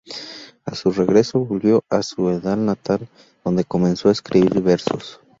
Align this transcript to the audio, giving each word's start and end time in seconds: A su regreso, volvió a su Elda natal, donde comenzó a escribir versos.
A 0.65 0.73
su 0.73 0.89
regreso, 0.89 1.41
volvió 1.45 1.83
a 1.87 2.01
su 2.01 2.27
Elda 2.31 2.55
natal, 2.55 3.07
donde 3.45 3.65
comenzó 3.65 4.09
a 4.09 4.13
escribir 4.13 4.59
versos. 4.59 5.21